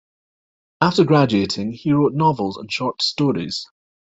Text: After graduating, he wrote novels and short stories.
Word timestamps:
After 0.81 1.03
graduating, 1.03 1.73
he 1.73 1.91
wrote 1.91 2.15
novels 2.15 2.57
and 2.57 2.71
short 2.73 3.03
stories. 3.03 3.67